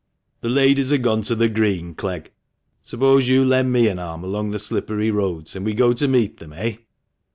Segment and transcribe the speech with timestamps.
[0.39, 2.31] "The ladies are gone to the Green, Clegg.
[2.81, 6.37] Suppose you lend me an arm along the slippery roads, and we go to meet
[6.37, 6.77] them, eh?"